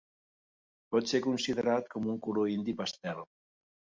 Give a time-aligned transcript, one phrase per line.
[0.95, 3.21] Pot ser considerat com un color indi pastel.